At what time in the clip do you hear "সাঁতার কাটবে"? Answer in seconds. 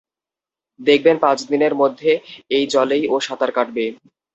3.27-3.85